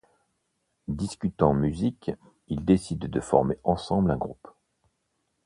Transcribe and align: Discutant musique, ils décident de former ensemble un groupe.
Discutant 0.87 1.53
musique, 1.53 2.09
ils 2.47 2.65
décident 2.65 3.07
de 3.07 3.19
former 3.19 3.59
ensemble 3.63 4.09
un 4.09 4.17
groupe. 4.17 4.47